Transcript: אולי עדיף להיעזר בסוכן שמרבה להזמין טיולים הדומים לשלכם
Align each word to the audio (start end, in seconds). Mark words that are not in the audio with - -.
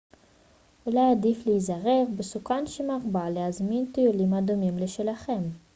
אולי 0.85 1.11
עדיף 1.11 1.45
להיעזר 1.47 2.03
בסוכן 2.17 2.67
שמרבה 2.67 3.29
להזמין 3.29 3.91
טיולים 3.93 4.33
הדומים 4.33 4.77
לשלכם 4.77 5.41